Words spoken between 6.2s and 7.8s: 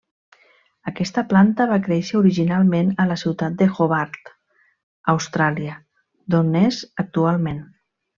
d'on és actualment.